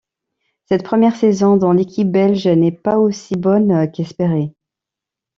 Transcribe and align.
Cette 0.65 0.81
première 0.81 1.15
saison 1.15 1.57
dans 1.57 1.73
l'équipe 1.73 2.09
belge 2.11 2.47
n'est 2.47 2.71
pas 2.71 2.97
aussi 2.97 3.35
bonne 3.35 3.91
qu'espéré. 3.91 4.51